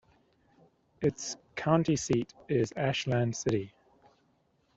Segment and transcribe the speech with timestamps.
[1.03, 3.71] Its county seat is Ashland City.